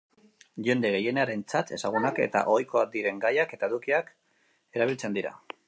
[0.67, 4.13] Jende gehienarentzat ezagunak eta ohikoak diren gaiak eta edukiak
[4.79, 5.37] erabiltzen dira.